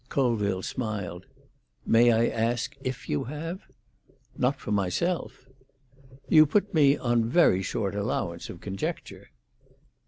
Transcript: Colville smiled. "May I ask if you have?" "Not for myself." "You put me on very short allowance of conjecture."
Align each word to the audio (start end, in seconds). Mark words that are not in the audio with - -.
Colville 0.09 0.63
smiled. 0.63 1.27
"May 1.85 2.11
I 2.11 2.25
ask 2.27 2.75
if 2.81 3.07
you 3.07 3.25
have?" 3.25 3.61
"Not 4.35 4.59
for 4.59 4.71
myself." 4.71 5.45
"You 6.27 6.47
put 6.47 6.73
me 6.73 6.97
on 6.97 7.25
very 7.25 7.61
short 7.61 7.93
allowance 7.93 8.49
of 8.49 8.61
conjecture." 8.61 9.29